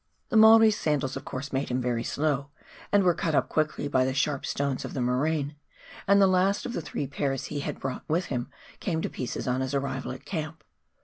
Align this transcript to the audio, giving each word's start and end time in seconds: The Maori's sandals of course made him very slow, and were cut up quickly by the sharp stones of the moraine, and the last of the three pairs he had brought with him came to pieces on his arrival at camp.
The 0.29 0.35
Maori's 0.35 0.79
sandals 0.79 1.15
of 1.15 1.25
course 1.25 1.53
made 1.53 1.69
him 1.69 1.79
very 1.79 2.03
slow, 2.03 2.49
and 2.91 3.03
were 3.03 3.13
cut 3.13 3.35
up 3.35 3.49
quickly 3.49 3.87
by 3.87 4.03
the 4.03 4.15
sharp 4.15 4.47
stones 4.47 4.83
of 4.83 4.95
the 4.95 4.99
moraine, 4.99 5.57
and 6.07 6.19
the 6.19 6.25
last 6.25 6.65
of 6.65 6.73
the 6.73 6.81
three 6.81 7.05
pairs 7.05 7.43
he 7.45 7.59
had 7.59 7.79
brought 7.79 8.05
with 8.09 8.25
him 8.25 8.49
came 8.79 9.03
to 9.03 9.09
pieces 9.11 9.47
on 9.47 9.61
his 9.61 9.75
arrival 9.75 10.11
at 10.11 10.25
camp. 10.25 10.63